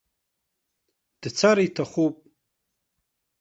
[1.21, 2.15] Дцар иҭахуп.